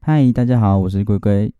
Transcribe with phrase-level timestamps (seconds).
[0.00, 1.52] 嗨，大家好，我是龟龟。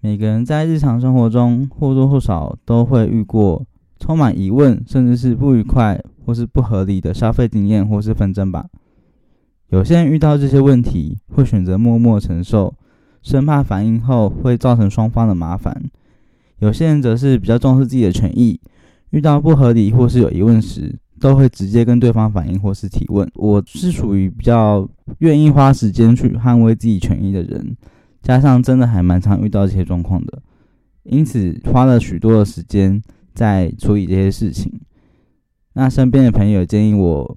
[0.00, 3.66] 每个人在日常生活中或多或少都会遇过
[3.98, 8.66] 充满疑问，甚至是不愉快或是不合理的消费经验或是纷争吧。
[9.70, 12.74] 有些人遇到这些问题，会选择默默承受，
[13.22, 15.74] 生怕反应后会造成双方的麻烦；
[16.58, 18.60] 有些人则是比较重视自己的权益，
[19.10, 23.28] 遇到不合理或是有疑问时，都会直接跟对方反映或是提问。
[23.34, 27.76] 我是属于比较愿意花时间去捍卫自己权益的人，
[28.22, 30.42] 加上真的还蛮常遇到这些状况的，
[31.02, 33.02] 因此花了许多的时间
[33.34, 34.80] 在处理这些事情。
[35.74, 37.36] 那身边的朋友建议我，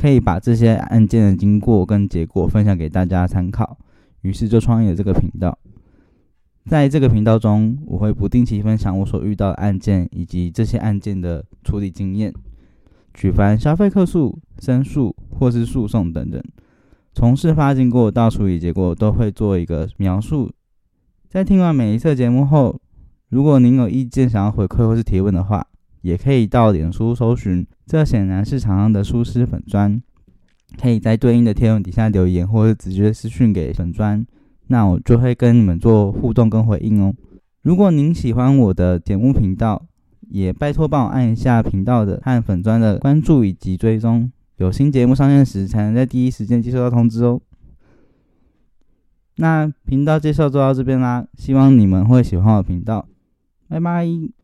[0.00, 3.78] 可以把这些案件的经过跟结果分享给大家参考，
[4.22, 5.58] 于是就创立了这个频道。
[6.66, 12.32] 在这个频道中，我会不定期分享我所遇到的案件以及这些案件的处理经验。
[13.12, 16.40] 举凡消费客诉、申诉或是诉讼等等，
[17.12, 20.50] 从事发经过到处理结果，都会做一个描述。
[21.28, 22.80] 在听完每一次节目后，
[23.30, 25.66] 如果您有意见想要回馈或是提问的话，
[26.02, 30.00] 也可以到脸书搜寻，这显然是常常的书师粉砖，
[30.78, 34.26] 可以在对应的贴文底下留言，或是直接私讯给粉专，
[34.66, 37.14] 那我就会跟你们做互动跟回应哦。
[37.62, 39.82] 如果您喜欢我的节目频道，
[40.28, 47.40] 也拜托帮我按一下频道的和粉专的关注以及追踪，有新节目上线时才能在第一时间接收到通知哦。
[49.36, 53.06] 那频道介绍就到这边啦，希望你们会喜欢我的频道，
[53.68, 54.39] 拜拜。